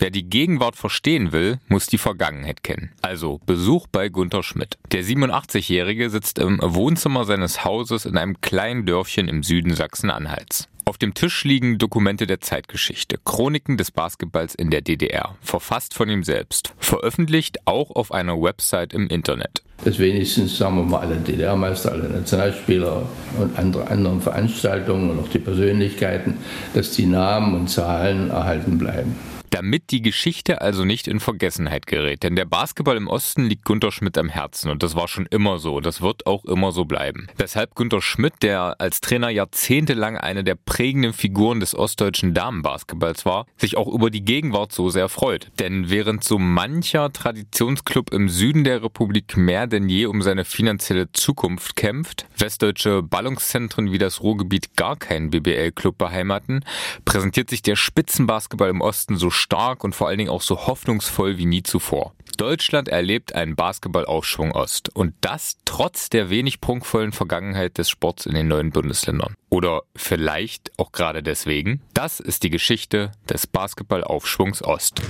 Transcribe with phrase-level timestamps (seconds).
[0.00, 2.90] Wer die Gegenwart verstehen will, muss die Vergangenheit kennen.
[3.02, 4.78] Also Besuch bei Gunter Schmidt.
[4.92, 10.68] Der 87-Jährige sitzt im Wohnzimmer seines Hauses in einem kleinen Dörfchen im Süden Sachsen-Anhalts.
[10.86, 16.08] Auf dem Tisch liegen Dokumente der Zeitgeschichte, Chroniken des Basketballs in der DDR, verfasst von
[16.08, 19.62] ihm selbst, veröffentlicht auch auf einer Website im Internet.
[19.84, 23.06] Dass wenigstens, sagen wir mal, alle DDR-Meister, alle Nationalspieler
[23.38, 26.38] und andere anderen Veranstaltungen und auch die Persönlichkeiten,
[26.72, 29.14] dass die Namen und Zahlen erhalten bleiben
[29.50, 32.22] damit die Geschichte also nicht in Vergessenheit gerät.
[32.22, 35.58] Denn der Basketball im Osten liegt Gunter Schmidt am Herzen und das war schon immer
[35.58, 35.80] so.
[35.80, 37.26] Das wird auch immer so bleiben.
[37.36, 43.46] Weshalb Gunter Schmidt, der als Trainer jahrzehntelang eine der prägenden Figuren des ostdeutschen Damenbasketballs war,
[43.56, 45.50] sich auch über die Gegenwart so sehr freut.
[45.58, 51.12] Denn während so mancher Traditionsclub im Süden der Republik mehr denn je um seine finanzielle
[51.12, 56.64] Zukunft kämpft, westdeutsche Ballungszentren wie das Ruhrgebiet gar keinen BBL-Club beheimaten,
[57.04, 61.38] präsentiert sich der Spitzenbasketball im Osten so stark und vor allen Dingen auch so hoffnungsvoll
[61.38, 62.14] wie nie zuvor.
[62.36, 68.34] Deutschland erlebt einen Basketballaufschwung Ost und das trotz der wenig prunkvollen Vergangenheit des Sports in
[68.34, 69.34] den neuen Bundesländern.
[69.50, 71.82] Oder vielleicht auch gerade deswegen.
[71.92, 75.02] Das ist die Geschichte des Basketballaufschwungs Ost.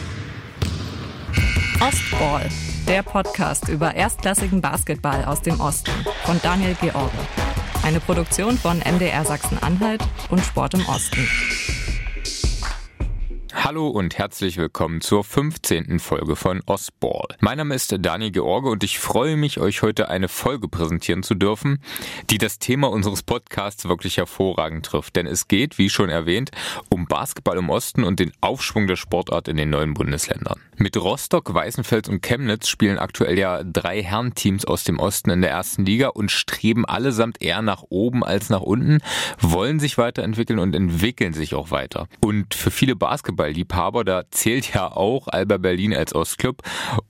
[1.81, 2.48] Ostball,
[2.89, 5.92] der Podcast über erstklassigen Basketball aus dem Osten
[6.25, 7.17] von Daniel George.
[7.83, 11.27] Eine Produktion von MDR Sachsen-Anhalt und Sport im Osten.
[13.53, 15.98] Hallo und herzlich willkommen zur 15.
[15.98, 17.27] Folge von Osball.
[17.41, 21.34] Mein Name ist Dani George und ich freue mich, euch heute eine Folge präsentieren zu
[21.34, 21.81] dürfen,
[22.31, 25.17] die das Thema unseres Podcasts wirklich hervorragend trifft.
[25.17, 26.53] Denn es geht, wie schon erwähnt,
[26.91, 30.61] um Basketball im Osten und den Aufschwung der Sportart in den neuen Bundesländern.
[30.77, 35.51] Mit Rostock, Weißenfels und Chemnitz spielen aktuell ja drei Herrenteams aus dem Osten in der
[35.51, 38.98] ersten Liga und streben allesamt eher nach oben als nach unten,
[39.41, 42.07] wollen sich weiterentwickeln und entwickeln sich auch weiter.
[42.20, 46.62] Und für viele Basketball Basketball-Liebhaber, da zählt ja auch Alba Berlin als Ostclub.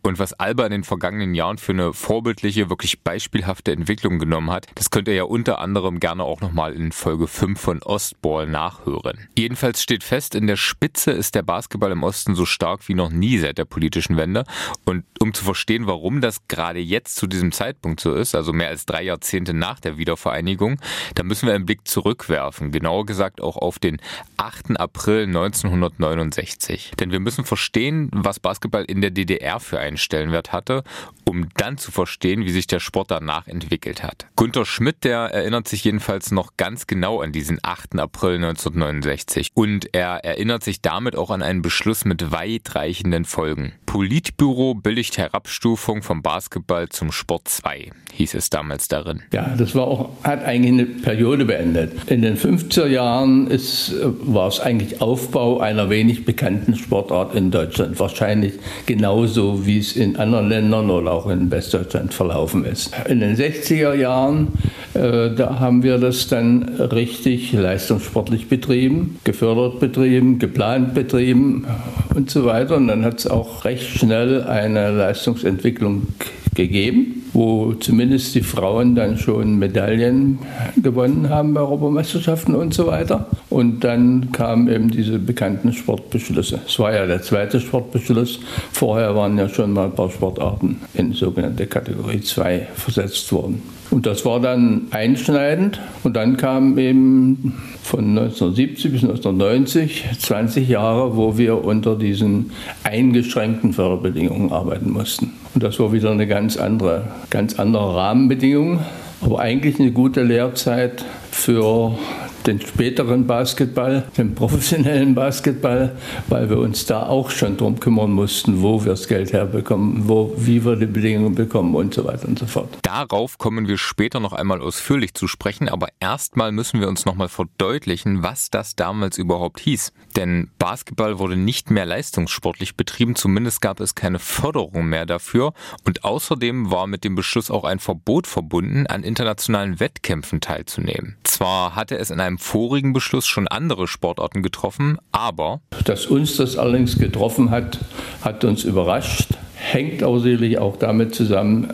[0.02, 4.66] Und was Alba in den vergangenen Jahren für eine vorbildliche, wirklich beispielhafte Entwicklung genommen hat,
[4.76, 9.28] das könnt ihr ja unter anderem gerne auch nochmal in Folge 5 von Ostball nachhören.
[9.36, 13.10] Jedenfalls steht fest, in der Spitze ist der Basketball im Osten so stark wie noch
[13.10, 14.44] nie seit der politischen Wende.
[14.84, 18.68] Und um zu verstehen, warum das gerade jetzt zu diesem Zeitpunkt so ist, also mehr
[18.68, 20.80] als drei Jahrzehnte nach der Wiedervereinigung,
[21.14, 22.70] da müssen wir einen Blick zurückwerfen.
[22.70, 24.00] Genauer gesagt auch auf den
[24.36, 24.78] 8.
[24.78, 26.19] April 1999.
[26.20, 26.92] 1969.
[26.98, 30.82] Denn wir müssen verstehen, was Basketball in der DDR für einen Stellenwert hatte,
[31.30, 34.26] um dann zu verstehen, wie sich der Sport danach entwickelt hat.
[34.36, 37.98] Gunter Schmidt, der erinnert sich jedenfalls noch ganz genau an diesen 8.
[37.98, 43.72] April 1969 und er erinnert sich damit auch an einen Beschluss mit weitreichenden Folgen.
[43.86, 49.22] Politbüro billigt Herabstufung vom Basketball zum Sport 2, hieß es damals darin.
[49.32, 52.10] Ja, das war auch, hat eigentlich eine Periode beendet.
[52.10, 57.98] In den 50er Jahren ist, war es eigentlich Aufbau einer wenig bekannten Sportart in Deutschland.
[57.98, 58.54] Wahrscheinlich
[58.86, 62.92] genauso, wie es in anderen Ländern oder auch in Westdeutschland verlaufen ist.
[63.08, 64.48] In den 60er Jahren,
[64.94, 71.66] äh, da haben wir das dann richtig leistungssportlich betrieben, gefördert betrieben, geplant betrieben
[72.14, 72.76] und so weiter.
[72.76, 76.06] Und dann hat es auch recht schnell eine Leistungsentwicklung
[76.54, 80.38] gegeben wo zumindest die Frauen dann schon Medaillen
[80.76, 83.26] gewonnen haben bei Europameisterschaften und so weiter.
[83.48, 86.60] Und dann kamen eben diese bekannten Sportbeschlüsse.
[86.66, 88.40] Es war ja der zweite Sportbeschluss.
[88.72, 93.62] Vorher waren ja schon mal ein paar Sportarten in sogenannte Kategorie 2 versetzt worden.
[93.90, 95.80] Und das war dann einschneidend.
[96.04, 102.52] Und dann kam eben von 1970 bis 1990 20 Jahre, wo wir unter diesen
[102.84, 105.32] eingeschränkten Förderbedingungen arbeiten mussten.
[105.54, 108.80] Und das war wieder eine ganz andere, ganz andere Rahmenbedingung,
[109.22, 111.98] aber eigentlich eine gute Lehrzeit für
[112.46, 115.96] den späteren Basketball, den professionellen Basketball,
[116.28, 120.34] weil wir uns da auch schon darum kümmern mussten, wo wir das Geld herbekommen, wo,
[120.36, 122.78] wie wir die Bedingungen bekommen und so weiter und so fort.
[122.82, 127.14] Darauf kommen wir später noch einmal ausführlich zu sprechen, aber erstmal müssen wir uns noch
[127.14, 129.92] mal verdeutlichen, was das damals überhaupt hieß.
[130.16, 135.52] Denn Basketball wurde nicht mehr leistungssportlich betrieben, zumindest gab es keine Förderung mehr dafür
[135.84, 141.16] und außerdem war mit dem Beschluss auch ein Verbot verbunden, an internationalen Wettkämpfen teilzunehmen.
[141.24, 146.56] Zwar hatte es in einem vorigen Beschluss schon andere Sportarten getroffen, aber dass uns das
[146.56, 147.78] allerdings getroffen hat,
[148.22, 151.72] hat uns überrascht, hängt auch sicherlich auch damit zusammen,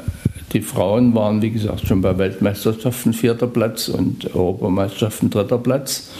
[0.52, 6.10] die Frauen waren, wie gesagt, schon bei Weltmeisterschaften vierter Platz und Europameisterschaften dritter Platz.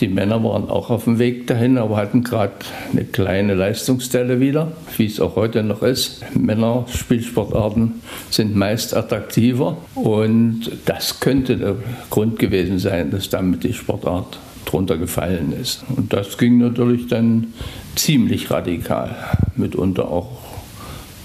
[0.00, 2.52] Die Männer waren auch auf dem Weg dahin, aber hatten gerade
[2.92, 6.24] eine kleine Leistungsstelle wieder, wie es auch heute noch ist.
[6.34, 7.94] Männerspielsportarten
[8.30, 11.76] sind meist attraktiver und das könnte der
[12.10, 15.84] Grund gewesen sein, dass damit die Sportart drunter gefallen ist.
[15.96, 17.54] Und das ging natürlich dann
[17.96, 19.16] ziemlich radikal,
[19.56, 20.28] mitunter auch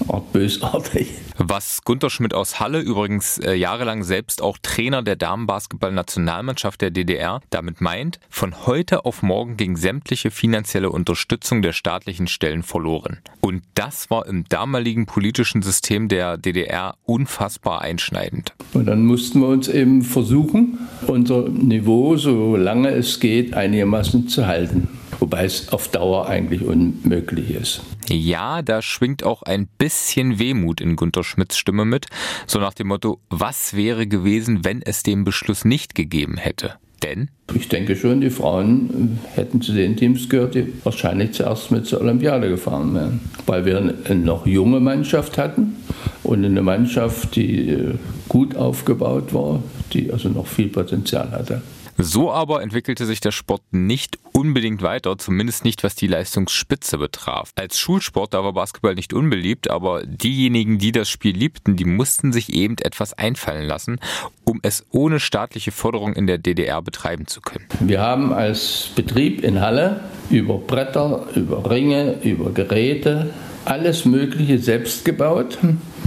[0.08, 1.08] Art bösartig.
[1.36, 7.40] Was Gunter Schmidt aus Halle, übrigens äh, jahrelang selbst auch Trainer der Damenbasketball-Nationalmannschaft der DDR,
[7.50, 13.18] damit meint, von heute auf morgen ging sämtliche finanzielle Unterstützung der staatlichen Stellen verloren.
[13.40, 18.52] Und das war im damaligen politischen System der DDR unfassbar einschneidend.
[18.72, 20.78] Und dann mussten wir uns eben versuchen,
[21.08, 24.88] unser Niveau, solange es geht, einigermaßen zu halten
[25.20, 27.82] wobei es auf Dauer eigentlich unmöglich ist.
[28.08, 32.06] Ja, da schwingt auch ein bisschen Wehmut in Gunter Schmidts Stimme mit,
[32.46, 36.74] so nach dem Motto, was wäre gewesen, wenn es den Beschluss nicht gegeben hätte?
[37.02, 37.28] Denn?
[37.54, 42.00] Ich denke schon, die Frauen hätten zu den Teams gehört, die wahrscheinlich zuerst mit zur
[42.00, 43.20] Olympiade gefahren wären.
[43.44, 45.76] Weil wir eine noch junge Mannschaft hatten
[46.22, 47.94] und eine Mannschaft, die äh,
[48.28, 49.62] gut aufgebaut war,
[49.92, 51.60] die also noch viel Potenzial hatte.
[51.96, 57.52] So aber entwickelte sich der Sport nicht unbedingt weiter, zumindest nicht was die Leistungsspitze betraf.
[57.54, 62.32] Als Schulsport, da war Basketball nicht unbeliebt, aber diejenigen, die das Spiel liebten, die mussten
[62.32, 64.00] sich eben etwas einfallen lassen,
[64.44, 67.66] um es ohne staatliche Förderung in der DDR betreiben zu können.
[67.80, 70.00] Wir haben als Betrieb in Halle
[70.30, 73.30] über Bretter, über Ringe, über Geräte
[73.64, 75.58] alles Mögliche selbst gebaut.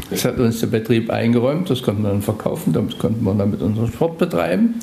[0.10, 3.62] Das hat uns der Betrieb eingeräumt, das konnten wir dann verkaufen, damit konnten wir damit
[3.62, 4.76] unseren Sport betreiben.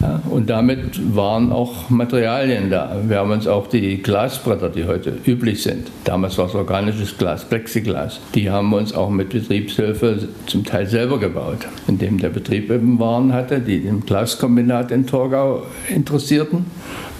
[0.00, 2.96] Ja, und damit waren auch Materialien da.
[3.06, 7.44] Wir haben uns auch die Glasbretter, die heute üblich sind, damals war es organisches Glas,
[7.44, 12.70] Plexiglas, die haben wir uns auch mit Betriebshilfe zum Teil selber gebaut, indem der Betrieb
[12.70, 16.64] eben Waren hatte, die dem Glaskombinat in Torgau interessierten.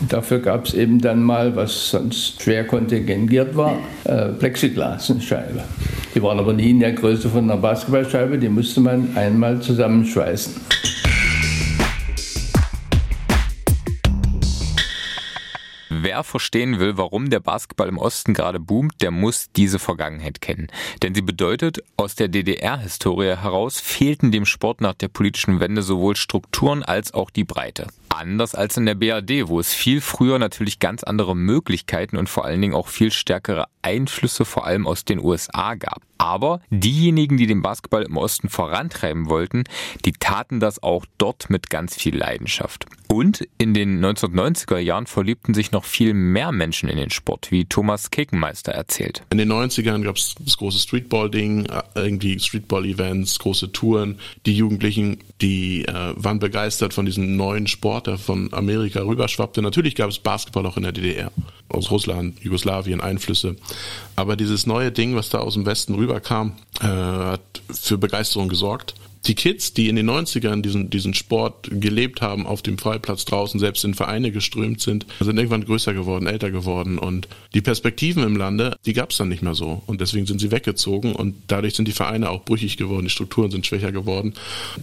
[0.08, 5.64] Dafür gab es eben dann mal, was sonst schwer kontingentiert war, äh, Plexiglas, eine Scheibe.
[6.14, 10.54] Die waren aber nie in der Größe von einer Basketballscheibe, die musste man einmal zusammenschweißen.
[16.10, 20.66] Wer verstehen will, warum der Basketball im Osten gerade boomt, der muss diese Vergangenheit kennen.
[21.04, 26.16] Denn sie bedeutet, aus der DDR-Historie heraus fehlten dem Sport nach der politischen Wende sowohl
[26.16, 27.86] Strukturen als auch die Breite.
[28.10, 32.44] Anders als in der BRD, wo es viel früher natürlich ganz andere Möglichkeiten und vor
[32.44, 36.02] allen Dingen auch viel stärkere Einflüsse vor allem aus den USA gab.
[36.18, 39.64] Aber diejenigen, die den Basketball im Osten vorantreiben wollten,
[40.04, 42.84] die taten das auch dort mit ganz viel Leidenschaft.
[43.08, 47.64] Und in den 1990er Jahren verliebten sich noch viel mehr Menschen in den Sport, wie
[47.64, 49.22] Thomas Kekenmeister erzählt.
[49.30, 54.18] In den 90ern gab es das große Streetball-Ding, äh, irgendwie Streetball-Events, große Touren.
[54.44, 59.62] Die Jugendlichen, die äh, waren begeistert von diesem neuen Sport, der von Amerika rüberschwappte.
[59.62, 61.30] Natürlich gab es Basketball auch in der DDR,
[61.68, 63.56] aus Russland, Jugoslawien, Einflüsse.
[64.16, 68.94] Aber dieses neue Ding, was da aus dem Westen rüberkam, äh, hat für Begeisterung gesorgt
[69.26, 73.60] die Kids, die in den 90ern diesen, diesen Sport gelebt haben, auf dem Freiplatz draußen,
[73.60, 76.98] selbst in Vereine geströmt sind, sind irgendwann größer geworden, älter geworden.
[76.98, 79.82] Und die Perspektiven im Lande, die gab es dann nicht mehr so.
[79.86, 83.50] Und deswegen sind sie weggezogen und dadurch sind die Vereine auch brüchig geworden, die Strukturen
[83.50, 84.34] sind schwächer geworden.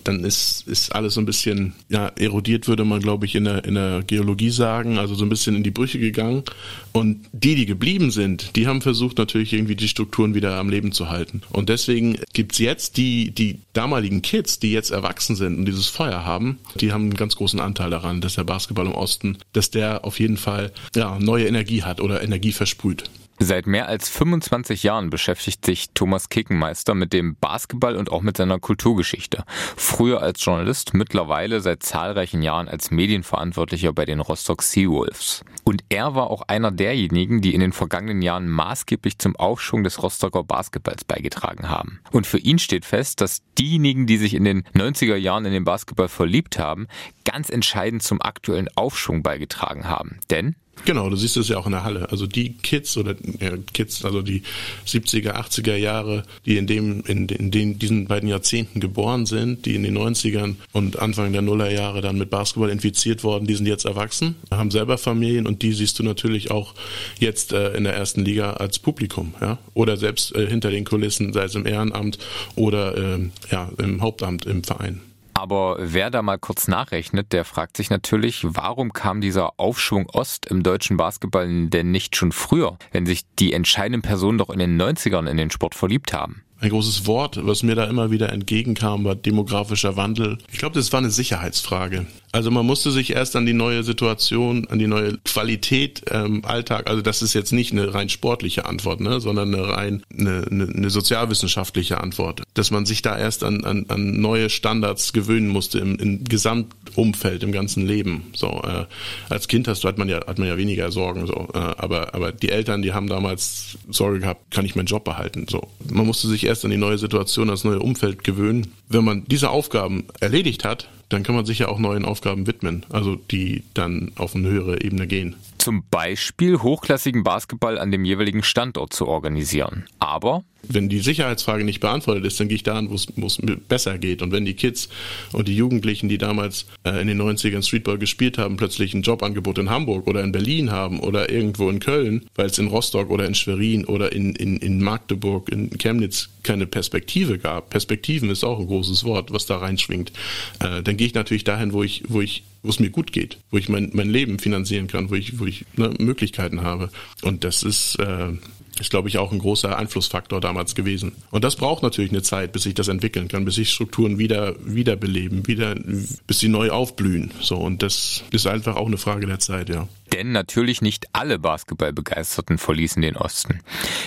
[0.04, 3.66] Dann ist, ist alles so ein bisschen, ja, erodiert, würde man, glaube ich, in der,
[3.66, 6.44] in der Geologie sagen, also so ein bisschen in die Brüche gegangen.
[6.92, 10.92] Und die, die geblieben sind, die haben versucht, natürlich irgendwie die Strukturen wieder am Leben
[10.92, 11.42] zu halten.
[11.52, 16.26] Und deswegen gibt's jetzt die, die damaligen Kids, die jetzt erwachsen sind und dieses Feuer
[16.26, 20.04] haben, die haben einen ganz großen Anteil daran, dass der Basketball im Osten, dass der
[20.04, 23.10] auf jeden Fall ja, neue Energie hat oder Energie versprüht.
[23.40, 28.36] Seit mehr als 25 Jahren beschäftigt sich Thomas Kickenmeister mit dem Basketball und auch mit
[28.36, 29.44] seiner Kulturgeschichte.
[29.76, 35.46] Früher als Journalist, mittlerweile seit zahlreichen Jahren als Medienverantwortlicher bei den Rostock Seawolves.
[35.64, 40.02] Und er war auch einer derjenigen, die in den vergangenen Jahren maßgeblich zum Aufschwung des
[40.02, 42.00] Rostocker Basketballs beigetragen haben.
[42.12, 45.64] Und für ihn steht fest, dass diejenigen, die sich in den 90er Jahren in den
[45.64, 46.88] Basketball verliebt haben,
[47.24, 50.20] ganz entscheidend zum aktuellen Aufschwung beigetragen haben.
[50.32, 52.10] Denn Genau, du siehst es ja auch in der Halle.
[52.12, 54.44] Also die Kids oder ja, Kids, also die
[54.86, 59.76] 70er, 80er Jahre, die in dem, in, in den, diesen beiden Jahrzehnten geboren sind, die
[59.76, 63.86] in den 90ern und Anfang der Nullerjahre dann mit Basketball infiziert worden, die sind jetzt
[63.86, 66.74] erwachsen, haben selber Familien und die siehst du natürlich auch
[67.20, 69.58] jetzt äh, in der ersten Liga als Publikum, ja.
[69.74, 72.18] Oder selbst äh, hinter den Kulissen, sei es im Ehrenamt
[72.56, 73.20] oder äh,
[73.52, 75.02] ja, im Hauptamt im Verein.
[75.38, 80.48] Aber wer da mal kurz nachrechnet, der fragt sich natürlich, warum kam dieser Aufschwung Ost
[80.48, 84.82] im deutschen Basketball denn nicht schon früher, wenn sich die entscheidenden Personen doch in den
[84.82, 86.42] 90ern in den Sport verliebt haben?
[86.60, 90.40] Ein großes Wort, was mir da immer wieder entgegenkam, war demografischer Wandel.
[90.52, 92.08] Ich glaube, das war eine Sicherheitsfrage.
[92.38, 96.88] Also man musste sich erst an die neue Situation, an die neue Qualität ähm, Alltag,
[96.88, 100.68] also das ist jetzt nicht eine rein sportliche Antwort, ne, sondern eine rein eine, eine,
[100.68, 105.80] eine sozialwissenschaftliche Antwort, dass man sich da erst an, an, an neue Standards gewöhnen musste
[105.80, 108.28] im, im Gesamtumfeld, im ganzen Leben.
[108.36, 108.86] So äh,
[109.30, 112.14] als Kind hast du hat man ja hat man ja weniger Sorgen so, äh, aber
[112.14, 115.48] aber die Eltern, die haben damals Sorge gehabt, kann ich meinen Job behalten.
[115.50, 118.76] So man musste sich erst an die neue Situation, das neue Umfeld gewöhnen.
[118.90, 122.86] Wenn man diese Aufgaben erledigt hat, dann kann man sich ja auch neuen Aufgaben widmen,
[122.90, 125.36] also die dann auf eine höhere Ebene gehen.
[125.58, 129.86] Zum Beispiel hochklassigen Basketball an dem jeweiligen Standort zu organisieren.
[130.00, 132.96] Aber wenn die Sicherheitsfrage nicht beantwortet ist, dann gehe ich dahin, wo
[133.26, 134.22] es besser geht.
[134.22, 134.90] Und wenn die Kids
[135.34, 139.58] und die Jugendlichen, die damals äh, in den 90ern Streetball gespielt haben, plötzlich ein Jobangebot
[139.58, 143.26] in Hamburg oder in Berlin haben oder irgendwo in Köln, weil es in Rostock oder
[143.26, 147.70] in Schwerin oder in, in, in Magdeburg, in Chemnitz keine Perspektive gab.
[147.70, 150.12] Perspektiven ist auch ein großes Wort, was da reinschwingt.
[150.60, 153.38] Äh, dann gehe ich natürlich dahin, wo ich, wo ich wo es mir gut geht,
[153.50, 156.90] wo ich mein, mein Leben finanzieren kann, wo ich, wo ich ne, Möglichkeiten habe.
[157.22, 158.34] Und das ist, äh,
[158.80, 161.14] ist, glaube ich, auch ein großer Einflussfaktor damals gewesen.
[161.32, 164.56] Und das braucht natürlich eine Zeit, bis sich das entwickeln kann, bis sich Strukturen wieder
[164.64, 167.32] wiederbeleben, wieder, bis sie neu aufblühen.
[167.42, 169.88] So und das ist einfach auch eine Frage der Zeit, ja.
[170.14, 173.60] Denn natürlich nicht alle Basketballbegeisterten verließen den Osten.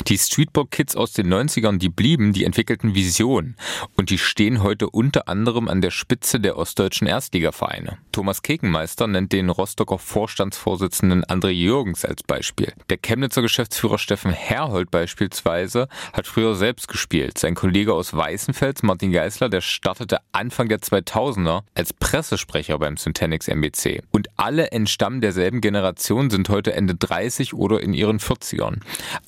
[0.09, 3.57] Die Streetball-Kids aus den 90ern, die blieben, die entwickelten Visionen.
[3.97, 7.99] Und die stehen heute unter anderem an der Spitze der ostdeutschen Erstligavereine.
[8.12, 12.73] Thomas Kekenmeister nennt den Rostocker Vorstandsvorsitzenden André Jürgens als Beispiel.
[12.88, 17.38] Der Chemnitzer Geschäftsführer Steffen Herhold beispielsweise hat früher selbst gespielt.
[17.38, 23.49] Sein Kollege aus Weißenfels, Martin Geisler, der startete Anfang der 2000er als Pressesprecher beim Syntanix
[23.49, 24.02] MBC.
[24.11, 28.80] Und alle entstammen derselben Generation Generation sind heute Ende 30 oder in ihren 40ern.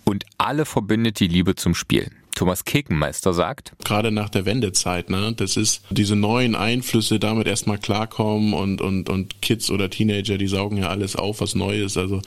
[0.04, 2.10] Und alle verbindet die Liebe zum Spiel.
[2.34, 3.72] Thomas Kekenmeister sagt.
[3.84, 9.08] Gerade nach der Wendezeit, ne, das ist diese neuen Einflüsse, damit erstmal klarkommen und, und,
[9.08, 11.96] und Kids oder Teenager, die saugen ja alles auf, was neu ist.
[11.96, 12.22] Also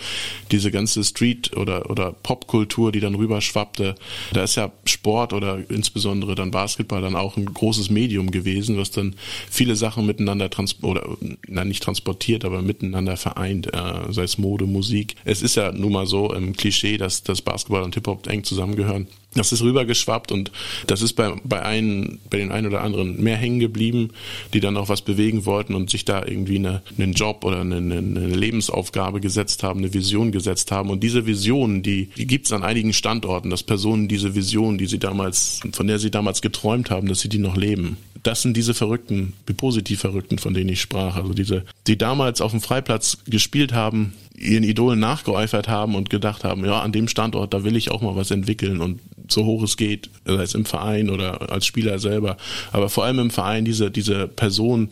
[0.52, 3.96] diese ganze Street- oder, oder Popkultur, die dann rüberschwappte,
[4.34, 8.92] da ist ja Sport oder insbesondere dann Basketball dann auch ein großes Medium gewesen, was
[8.92, 9.16] dann
[9.50, 14.66] viele Sachen miteinander trans oder na, nicht transportiert, aber miteinander vereint, äh, sei es Mode,
[14.66, 15.16] Musik.
[15.26, 19.08] Es ist ja nun mal so im Klischee, dass, dass Basketball und Hip-Hop eng zusammengehören.
[19.36, 20.52] Das ist rübergeschwappt und
[20.88, 24.12] das ist bei, bei, einen, bei den einen oder anderen mehr hängen geblieben,
[24.54, 27.76] die dann auch was bewegen wollten und sich da irgendwie eine, einen Job oder eine,
[27.76, 30.90] eine Lebensaufgabe gesetzt haben, eine Vision gesetzt haben.
[30.90, 34.86] Und diese Vision, die, die gibt es an einigen Standorten, dass Personen diese Vision, die
[34.86, 37.98] sie damals, von der sie damals geträumt haben, dass sie die noch leben.
[38.26, 41.16] Das sind diese Verrückten, die positiv Verrückten, von denen ich sprach.
[41.16, 46.44] Also diese, die damals auf dem Freiplatz gespielt haben, ihren Idolen nachgeäufert haben und gedacht
[46.44, 49.62] haben, ja, an dem Standort, da will ich auch mal was entwickeln und so hoch
[49.62, 52.38] es geht, sei es im Verein oder als Spieler selber,
[52.72, 54.90] aber vor allem im Verein, diese, diese Person,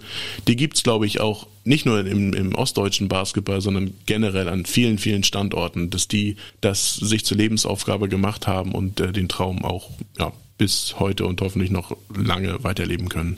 [0.47, 4.99] die gibt's glaube ich, auch nicht nur im, im ostdeutschen Basketball, sondern generell an vielen,
[4.99, 9.89] vielen Standorten, dass die das sich zur Lebensaufgabe gemacht haben und äh, den Traum auch
[10.19, 10.33] ja,
[10.63, 13.37] bis heute und hoffentlich noch lange weiterleben können.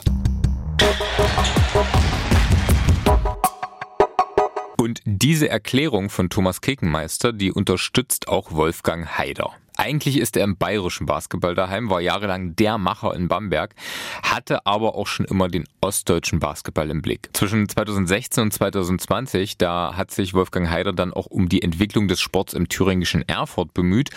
[4.78, 9.50] Und diese Erklärung von Thomas Kekenmeister, die unterstützt auch Wolfgang Haider.
[9.76, 13.74] Eigentlich ist er im bayerischen Basketball daheim, war jahrelang der Macher in Bamberg,
[14.22, 17.28] hatte aber auch schon immer den ostdeutschen Basketball im Blick.
[17.34, 22.20] Zwischen 2016 und 2020, da hat sich Wolfgang Heider dann auch um die Entwicklung des
[22.20, 24.10] Sports im thüringischen Erfurt bemüht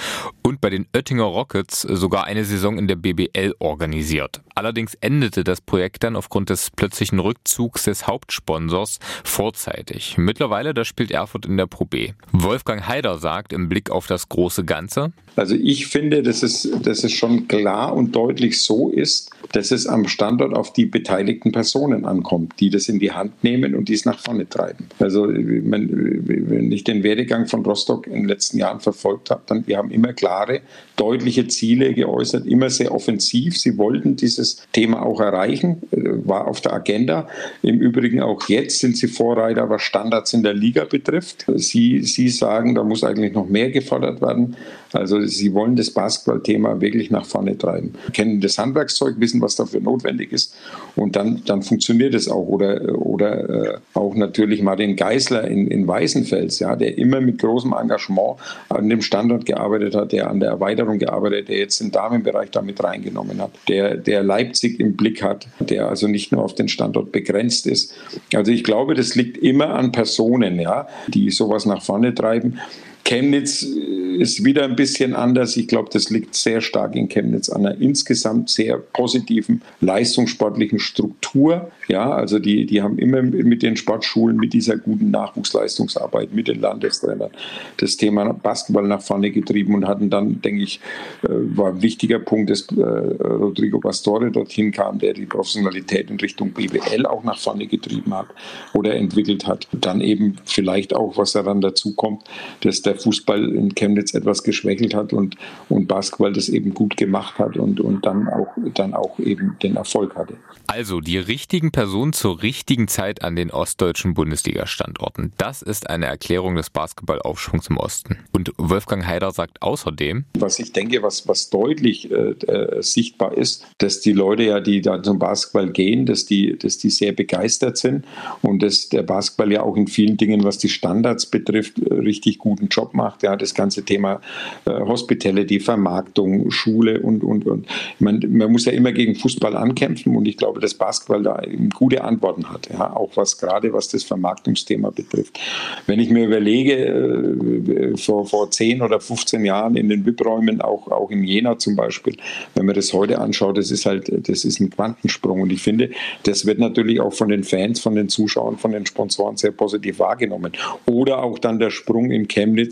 [0.43, 4.41] und bei den Oettinger Rockets sogar eine Saison in der BBL organisiert.
[4.55, 10.17] Allerdings endete das Projekt dann aufgrund des plötzlichen Rückzugs des Hauptsponsors vorzeitig.
[10.17, 12.13] Mittlerweile, da spielt Erfurt in der Pro B.
[12.31, 17.03] Wolfgang Heider sagt im Blick auf das große Ganze, also ich finde, dass es, dass
[17.03, 22.05] es schon klar und deutlich so ist, dass es am Standort auf die beteiligten Personen
[22.05, 24.87] ankommt, die das in die Hand nehmen und dies nach vorne treiben.
[24.99, 29.77] Also wenn ich den Werdegang von Rostock in den letzten Jahren verfolgt habe, dann wir
[29.77, 30.61] haben immer klare,
[30.95, 33.57] deutliche Ziele geäußert, immer sehr offensiv.
[33.57, 37.27] Sie wollten dieses Thema auch erreichen, war auf der Agenda.
[37.61, 41.45] Im Übrigen auch jetzt sind sie Vorreiter, was Standards in der Liga betrifft.
[41.55, 44.55] Sie, sie sagen, da muss eigentlich noch mehr gefordert werden.
[44.93, 47.93] Also sie wollen das Basketballthema wirklich nach vorne treiben.
[48.13, 50.55] Kennen das Handwerkszeug, wissen, was dafür notwendig ist
[50.95, 52.47] und dann, dann funktioniert es auch.
[52.47, 57.73] Oder, oder äh, auch natürlich Martin Geisler in, in Weißenfels, ja, der immer mit großem
[57.73, 58.37] Engagement
[58.69, 62.51] an dem Standort gearbeitet hat, der an der Erweiterung gearbeitet hat, der jetzt den Damenbereich
[62.51, 66.67] damit reingenommen hat, der, der Leipzig im Blick hat, der also nicht nur auf den
[66.67, 67.93] Standort begrenzt ist.
[68.33, 72.59] Also ich glaube, das liegt immer an Personen, ja, die sowas nach vorne treiben.
[73.03, 75.55] Chemnitz ist wieder ein bisschen anders.
[75.57, 81.71] Ich glaube, das liegt sehr stark in Chemnitz an einer insgesamt sehr positiven leistungssportlichen Struktur.
[81.87, 86.61] Ja, also die, die haben immer mit den Sportschulen, mit dieser guten Nachwuchsleistungsarbeit, mit den
[86.61, 87.31] Landestrainern
[87.77, 90.79] das Thema Basketball nach vorne getrieben und hatten dann, denke ich,
[91.23, 96.19] äh, war ein wichtiger Punkt, dass äh, Rodrigo Pastore dorthin kam, der die Professionalität in
[96.19, 98.27] Richtung BWL auch nach vorne getrieben hat
[98.73, 99.67] oder entwickelt hat.
[99.71, 102.23] Dann eben vielleicht auch, was daran dazu kommt,
[102.61, 105.35] dass der Fußball in Chemnitz etwas geschwächelt hat und,
[105.69, 109.75] und Basketball das eben gut gemacht hat und, und dann, auch, dann auch eben den
[109.75, 110.35] Erfolg hatte.
[110.67, 115.33] Also die richtigen Personen zur richtigen Zeit an den ostdeutschen Bundesliga-Standorten.
[115.37, 118.17] Das ist eine Erklärung des Basketballaufschwungs im Osten.
[118.31, 123.65] Und Wolfgang Heider sagt außerdem, was ich denke, was, was deutlich äh, äh, sichtbar ist,
[123.79, 127.77] dass die Leute ja, die da zum Basketball gehen, dass die, dass die sehr begeistert
[127.77, 128.05] sind
[128.41, 132.37] und dass der Basketball ja auch in vielen Dingen, was die Standards betrifft, äh, richtig
[132.37, 133.23] guten Job macht.
[133.23, 134.21] Ja, das ganze Thema
[134.65, 137.67] äh, Hospitality, Vermarktung, Schule und, und, und.
[137.99, 141.41] Man, man muss ja immer gegen Fußball ankämpfen und ich glaube, dass Basketball da
[141.73, 145.39] gute Antworten hat, ja, auch was gerade was das Vermarktungsthema betrifft.
[145.85, 150.87] Wenn ich mir überlege, äh, vor, vor 10 oder 15 Jahren in den VIP-Räumen, auch,
[150.87, 152.17] auch in Jena zum Beispiel,
[152.55, 155.91] wenn man das heute anschaut, das ist halt, das ist ein Quantensprung und ich finde,
[156.23, 159.99] das wird natürlich auch von den Fans, von den Zuschauern, von den Sponsoren sehr positiv
[159.99, 160.53] wahrgenommen.
[160.85, 162.68] Oder auch dann der Sprung in Chemnitz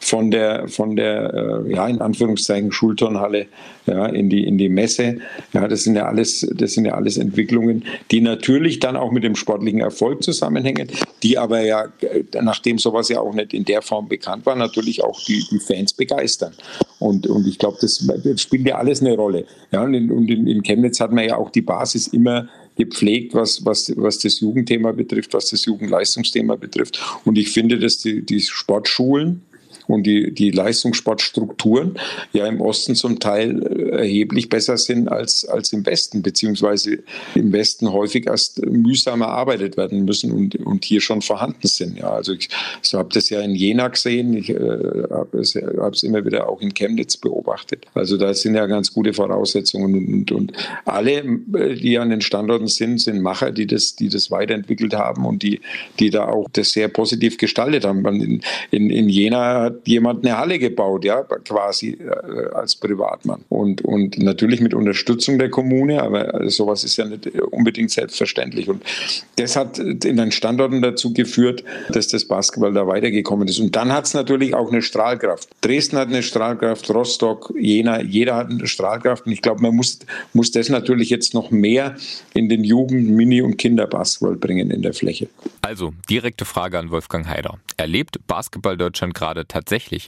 [0.00, 3.46] von der, von der, äh, ja, in Anführungszeichen Schulturnhalle
[3.86, 5.18] ja, in, die, in die Messe.
[5.52, 9.24] Ja, das sind ja alles, das sind ja alles Entwicklungen, die natürlich dann auch mit
[9.24, 10.88] dem sportlichen Erfolg zusammenhängen,
[11.22, 11.86] die aber ja,
[12.40, 15.92] nachdem sowas ja auch nicht in der Form bekannt war, natürlich auch die, die Fans
[15.92, 16.52] begeistern.
[16.98, 19.46] Und, und ich glaube, das, das, spielt ja alles eine Rolle.
[19.72, 23.64] Ja, und in, und in Chemnitz hat man ja auch die Basis immer gepflegt, was,
[23.64, 27.00] was, was das Jugendthema betrifft, was das Jugendleistungsthema betrifft.
[27.24, 29.42] Und ich finde, dass die, die Sportschulen,
[29.92, 31.98] und die, die Leistungssportstrukturen
[32.32, 36.98] ja im Osten zum Teil äh, erheblich besser sind als, als im Westen, beziehungsweise
[37.34, 41.98] im Westen häufig erst mühsam erarbeitet werden müssen und, und hier schon vorhanden sind.
[41.98, 42.48] Ja, also ich
[42.80, 46.60] so habe das ja in Jena gesehen, ich äh, habe es, hab immer wieder auch
[46.60, 47.86] in Chemnitz beobachtet.
[47.94, 50.52] Also da sind ja ganz gute Voraussetzungen und, und, und
[50.84, 51.18] alle,
[51.54, 55.42] äh, die an den Standorten sind, sind Macher, die das, die das weiterentwickelt haben und
[55.42, 55.60] die,
[55.98, 58.04] die da auch das sehr positiv gestaltet haben.
[58.06, 63.44] In, in, in Jena hat jemand eine Halle gebaut, ja, quasi äh, als Privatmann.
[63.48, 68.68] Und, und natürlich mit Unterstützung der Kommune, aber sowas ist ja nicht unbedingt selbstverständlich.
[68.68, 68.82] Und
[69.36, 73.58] das hat in den Standorten dazu geführt, dass das Basketball da weitergekommen ist.
[73.58, 75.48] Und dann hat es natürlich auch eine Strahlkraft.
[75.60, 79.26] Dresden hat eine Strahlkraft, Rostock, Jena, jeder hat eine Strahlkraft.
[79.26, 79.98] Und ich glaube, man muss,
[80.32, 81.96] muss das natürlich jetzt noch mehr
[82.34, 85.28] in den Jugend-, Mini- und Kinderbasketball bringen in der Fläche.
[85.62, 87.58] Also, direkte Frage an Wolfgang Heider.
[87.76, 89.61] Erlebt Basketball Deutschland gerade tatsächlich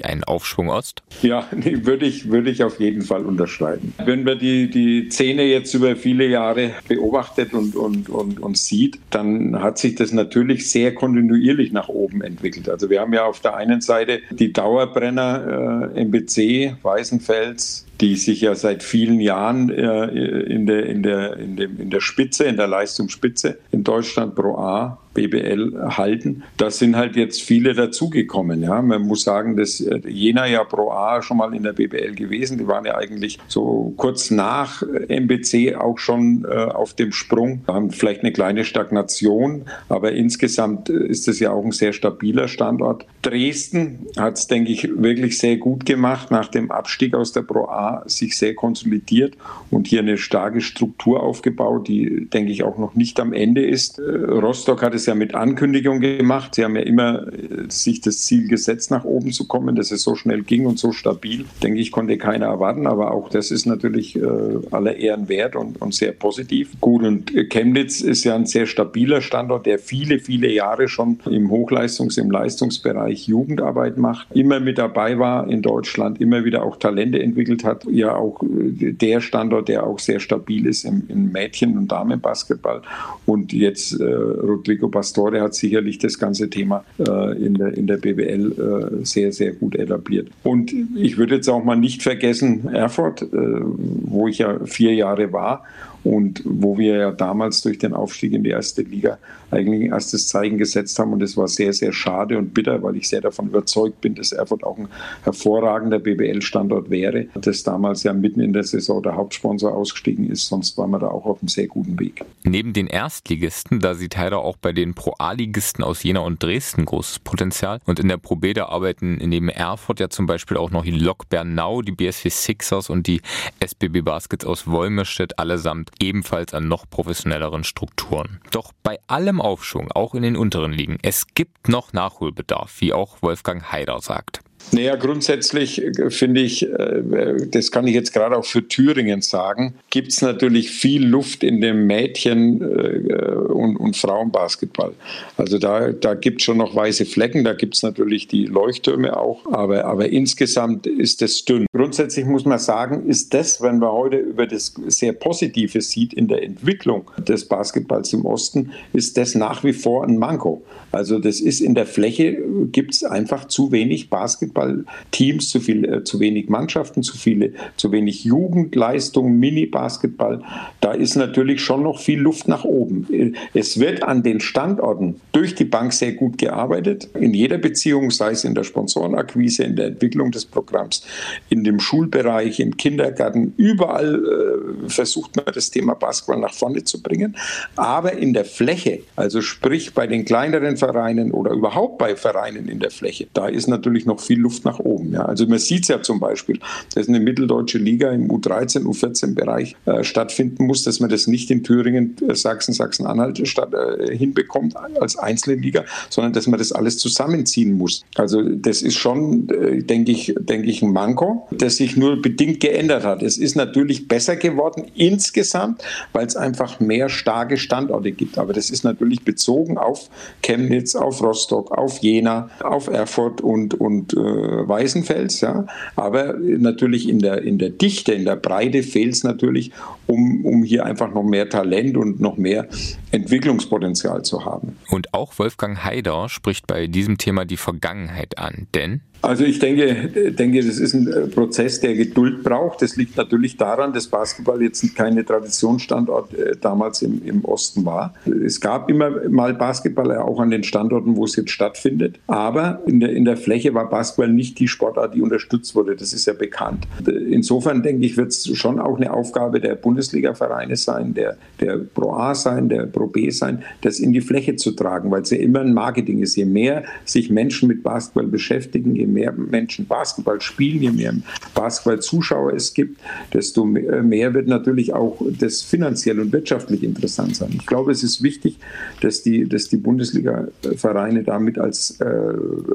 [0.04, 1.02] einen Aufschwung Ost?
[1.22, 3.94] Ja, nee, würde ich, würde ich auf jeden Fall unterschreiben.
[4.04, 8.98] Wenn man die, die Szene jetzt über viele Jahre beobachtet und, und, und, und sieht,
[9.10, 12.68] dann hat sich das natürlich sehr kontinuierlich nach oben entwickelt.
[12.68, 18.40] Also wir haben ja auf der einen Seite die Dauerbrenner äh, MBC, Weißenfels, die sich
[18.40, 22.56] ja seit vielen Jahren äh, in, der, in, der, in, dem, in der Spitze, in
[22.56, 26.42] der Leistungsspitze in Deutschland Pro A BBL halten.
[26.56, 28.62] Da sind halt jetzt viele dazugekommen.
[28.62, 28.82] Ja.
[28.82, 32.58] Man muss sagen, dass äh, Jena ja Pro A schon mal in der BBL gewesen.
[32.58, 37.62] Die waren ja eigentlich so kurz nach MBC auch schon äh, auf dem Sprung.
[37.64, 41.92] Wir haben vielleicht eine kleine Stagnation, aber insgesamt äh, ist es ja auch ein sehr
[41.92, 43.06] stabiler Standort.
[43.22, 47.66] Dresden hat es, denke ich, wirklich sehr gut gemacht nach dem Abstieg aus der Pro
[47.66, 49.36] A, sich sehr konsolidiert
[49.70, 53.98] und hier eine starke Struktur aufgebaut, die, denke ich, auch noch nicht am Ende ist.
[53.98, 56.54] Rostock hat es ja mit Ankündigung gemacht.
[56.54, 60.02] Sie haben ja immer äh, sich das Ziel gesetzt, nach oben zu kommen, dass es
[60.02, 61.44] so schnell ging und so stabil.
[61.62, 64.22] Denke ich, konnte keiner erwarten, aber auch das ist natürlich äh,
[64.70, 66.70] aller Ehren wert und, und sehr positiv.
[66.80, 71.50] Gut, und Chemnitz ist ja ein sehr stabiler Standort, der viele, viele Jahre schon im
[71.50, 77.22] Hochleistungs-, im Leistungsbereich Jugendarbeit macht, immer mit dabei war in Deutschland, immer wieder auch Talente
[77.22, 77.73] entwickelt hat.
[77.90, 82.82] Ja, auch äh, der Standort, der auch sehr stabil ist im, im Mädchen- und Damenbasketball.
[83.26, 87.96] Und jetzt äh, Rodrigo Pastore hat sicherlich das ganze Thema äh, in, der, in der
[87.96, 90.28] BWL äh, sehr, sehr gut etabliert.
[90.42, 95.32] Und ich würde jetzt auch mal nicht vergessen, Erfurt, äh, wo ich ja vier Jahre
[95.32, 95.64] war
[96.04, 99.18] und wo wir ja damals durch den Aufstieg in die erste Liga
[99.54, 102.96] eigentlich ein erstes Zeichen gesetzt haben und das war sehr, sehr schade und bitter, weil
[102.96, 104.88] ich sehr davon überzeugt bin, dass Erfurt auch ein
[105.22, 110.76] hervorragender BBL-Standort wäre, das damals ja mitten in der Saison der Hauptsponsor ausgestiegen ist, sonst
[110.78, 112.24] waren wir da auch auf einem sehr guten Weg.
[112.44, 117.20] Neben den Erstligisten, da sieht Heider auch bei den Pro-A-Ligisten aus Jena und Dresden großes
[117.20, 120.84] Potenzial und in der Pro B da arbeiten neben Erfurt ja zum Beispiel auch noch
[120.84, 123.20] die Lok Bernau, die BSW Sixers und die
[123.60, 128.40] SBB Baskets aus Wolmerstedt allesamt ebenfalls an noch professionelleren Strukturen.
[128.50, 133.22] Doch bei allem Aufschwung, auch in den unteren Ligen, es gibt noch Nachholbedarf, wie auch
[133.22, 134.43] Wolfgang Haider sagt.
[134.72, 137.02] Naja, grundsätzlich äh, finde ich, äh,
[137.48, 141.60] das kann ich jetzt gerade auch für Thüringen sagen, gibt es natürlich viel Luft in
[141.60, 144.92] dem Mädchen- äh, und, und Frauenbasketball.
[145.36, 149.16] Also da, da gibt es schon noch weiße Flecken, da gibt es natürlich die Leuchttürme
[149.16, 151.66] auch, aber, aber insgesamt ist das dünn.
[151.72, 156.26] Grundsätzlich muss man sagen, ist das, wenn man heute über das sehr Positive sieht in
[156.26, 160.64] der Entwicklung des Basketballs im Osten, ist das nach wie vor ein Manko.
[160.90, 162.38] Also das ist in der Fläche,
[162.72, 167.52] gibt es einfach zu wenig Basketball Basketballteams, zu, viel, äh, zu wenig Mannschaften, zu, viele,
[167.76, 170.42] zu wenig Jugendleistung, Mini-Basketball.
[170.80, 173.34] Da ist natürlich schon noch viel Luft nach oben.
[173.52, 177.08] Es wird an den Standorten durch die Bank sehr gut gearbeitet.
[177.14, 181.04] In jeder Beziehung, sei es in der Sponsorenakquise, in der Entwicklung des Programms,
[181.50, 187.02] in dem Schulbereich, im Kindergarten, überall äh, versucht man das Thema Basketball nach vorne zu
[187.02, 187.36] bringen.
[187.76, 192.78] Aber in der Fläche, also sprich bei den kleineren Vereinen oder überhaupt bei Vereinen in
[192.78, 195.12] der Fläche, da ist natürlich noch viel Luft nach oben.
[195.12, 195.24] Ja.
[195.24, 196.60] Also man sieht es ja zum Beispiel,
[196.94, 201.64] dass eine mitteldeutsche Liga im U13, U14-Bereich äh, stattfinden muss, dass man das nicht in
[201.64, 207.72] Thüringen, äh, Sachsen, Sachsen-Anhalt äh, hinbekommt als einzelne Liga, sondern dass man das alles zusammenziehen
[207.76, 208.04] muss.
[208.16, 212.60] Also das ist schon, äh, denke ich, denke ich, ein Manko, das sich nur bedingt
[212.60, 213.22] geändert hat.
[213.22, 218.38] Es ist natürlich besser geworden insgesamt, weil es einfach mehr starke Standorte gibt.
[218.38, 220.10] Aber das ist natürlich bezogen auf
[220.42, 225.66] Chemnitz, auf Rostock, auf Jena, auf Erfurt und, und äh, Weißenfels, ja.
[225.96, 229.72] Aber natürlich in der, in der Dichte, in der Breite fehlt es natürlich,
[230.06, 232.68] um, um hier einfach noch mehr Talent und noch mehr
[233.10, 234.76] Entwicklungspotenzial zu haben.
[234.90, 240.32] Und auch Wolfgang Haider spricht bei diesem Thema die Vergangenheit an, denn also ich denke,
[240.32, 242.82] denke, das ist ein Prozess, der Geduld braucht.
[242.82, 248.14] Das liegt natürlich daran, dass Basketball jetzt keine Traditionsstandort äh, damals im, im Osten war.
[248.44, 252.20] Es gab immer mal Basketball, auch an den Standorten, wo es jetzt stattfindet.
[252.26, 255.96] Aber in der, in der Fläche war Basketball nicht die Sportart, die unterstützt wurde.
[255.96, 256.86] Das ist ja bekannt.
[257.06, 262.12] Insofern denke ich, wird es schon auch eine Aufgabe der Bundesliga-Vereine sein, der, der Pro
[262.12, 265.38] A sein, der Pro B sein, das in die Fläche zu tragen, weil es ja
[265.38, 266.36] immer ein Marketing ist.
[266.36, 271.14] Je mehr sich Menschen mit Basketball beschäftigen, je mehr Menschen Basketball spielen, je mehr
[271.54, 273.00] Basketball-Zuschauer es gibt,
[273.32, 277.50] desto mehr wird natürlich auch das finanziell und wirtschaftlich interessant sein.
[277.54, 278.58] Ich glaube, es ist wichtig,
[279.00, 282.04] dass die, dass die Bundesliga-Vereine damit als äh,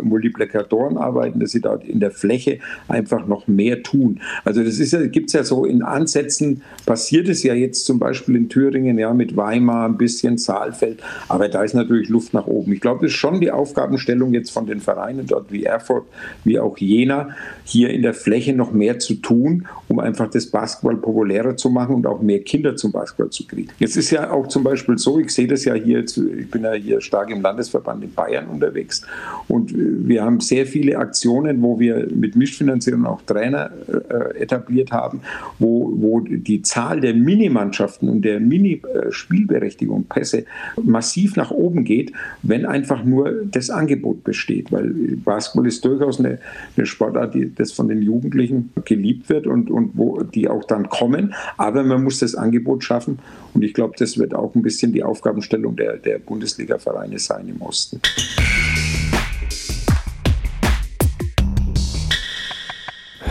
[0.02, 4.20] Multiplikatoren arbeiten, dass sie dort in der Fläche einfach noch mehr tun.
[4.44, 8.36] Also das ja, gibt es ja so in Ansätzen, passiert es ja jetzt zum Beispiel
[8.36, 12.74] in Thüringen, ja, mit Weimar, ein bisschen Saalfeld, aber da ist natürlich Luft nach oben.
[12.74, 16.06] Ich glaube, das ist schon die Aufgabenstellung jetzt von den Vereinen dort wie Erfurt,
[16.44, 17.30] wie auch Jena,
[17.64, 21.96] hier in der Fläche noch mehr zu tun, um einfach das Basketball populärer zu machen
[21.96, 23.70] und auch mehr Kinder zum Basketball zu kriegen.
[23.80, 26.74] Jetzt ist ja auch zum Beispiel so, ich sehe das ja hier, ich bin ja
[26.74, 29.06] hier stark im Landesverband in Bayern unterwegs
[29.48, 35.22] und wir haben sehr viele Aktionen, wo wir mit Mischfinanzierung auch Trainer äh, etabliert haben,
[35.60, 40.46] wo, wo die Zahl der Minimannschaften und der Mini-Spielberechtigung, Pässe
[40.82, 44.90] massiv nach oben geht, wenn einfach nur das Angebot besteht, weil
[45.24, 46.40] Basketball ist durchaus eine,
[46.76, 50.90] eine Sportart, die das von den Jugendlichen geliebt wird und, und wo die auch dann
[50.90, 51.36] kommen.
[51.58, 53.20] Aber man muss das Angebot schaffen.
[53.54, 57.62] Und ich glaube, das wird auch ein bisschen die Aufgabenstellung der, der Bundesliga-Vereine sein im
[57.62, 58.02] Osten.